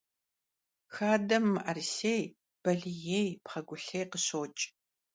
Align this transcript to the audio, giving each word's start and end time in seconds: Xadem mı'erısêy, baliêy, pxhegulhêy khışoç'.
Xadem 0.95 1.45
mı'erısêy, 1.53 2.23
baliêy, 2.63 3.29
pxhegulhêy 3.45 4.05
khışoç'. 4.11 4.63